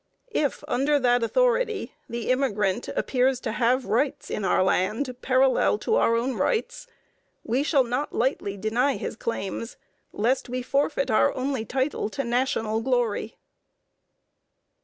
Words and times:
If 0.33 0.63
under 0.67 0.97
that 0.97 1.21
authority 1.21 1.93
the 2.09 2.31
immigrant 2.31 2.87
appears 2.87 3.39
to 3.41 3.51
have 3.51 3.85
rights 3.85 4.31
in 4.31 4.43
our 4.43 4.63
land 4.63 5.15
parallel 5.21 5.77
to 5.77 5.93
our 5.93 6.15
own 6.15 6.33
rights, 6.33 6.87
we 7.43 7.61
shall 7.61 7.83
not 7.83 8.11
lightly 8.11 8.57
deny 8.57 8.97
his 8.97 9.15
claims, 9.15 9.77
lest 10.11 10.49
we 10.49 10.63
forfeit 10.63 11.11
our 11.11 11.31
only 11.35 11.65
title 11.65 12.09
to 12.09 12.23
national 12.23 12.81
glory. 12.81 13.37